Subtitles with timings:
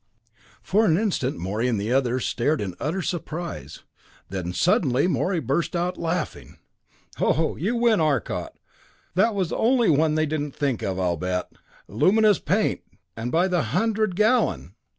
[0.63, 3.83] For an instant Morey and the others stared in utter surprise.
[4.29, 6.57] Then suddenly Morey burst out laughing.
[7.17, 8.53] "Ho you win, Arcot.
[9.13, 11.51] That was one they didn't think of, I'll bet!
[11.87, 12.81] Luminous paint
[13.15, 14.73] and by the hundred gallon!